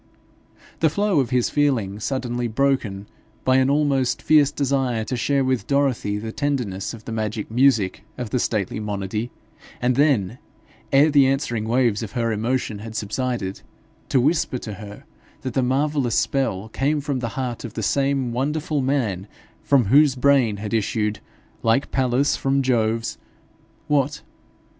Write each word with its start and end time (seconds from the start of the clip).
The 0.79 0.89
flow 0.89 1.19
of 1.19 1.29
his 1.29 1.51
feeling 1.51 1.99
suddenly 1.99 2.47
broken 2.47 3.05
by 3.45 3.57
an 3.57 3.69
almost 3.69 4.19
fierce 4.23 4.51
desire 4.51 5.03
to 5.03 5.15
share 5.15 5.43
with 5.45 5.67
Dorothy 5.67 6.17
the 6.17 6.31
tenderness 6.31 6.95
of 6.95 7.05
the 7.05 7.11
magic 7.11 7.51
music 7.51 8.03
of 8.17 8.31
the 8.31 8.39
stately 8.39 8.79
monody, 8.79 9.29
and 9.79 9.95
then, 9.95 10.39
ere 10.91 11.11
the 11.11 11.27
answering 11.27 11.67
waves 11.67 12.01
of 12.01 12.13
her 12.13 12.31
emotion 12.31 12.79
had 12.79 12.95
subsided, 12.95 13.61
to 14.09 14.19
whisper 14.19 14.57
to 14.57 14.73
her 14.73 15.03
that 15.41 15.53
the 15.53 15.61
marvellous 15.61 16.15
spell 16.17 16.67
came 16.69 16.99
from 16.99 17.19
the 17.19 17.29
heart 17.37 17.63
of 17.63 17.75
the 17.75 17.83
same 17.83 18.31
wonderful 18.31 18.81
man 18.81 19.27
from 19.61 19.85
whose 19.85 20.15
brain 20.15 20.57
had 20.57 20.73
issued, 20.73 21.19
like 21.61 21.91
Pallas 21.91 22.35
from 22.35 22.63
Jove's, 22.63 23.19
what? 23.85 24.23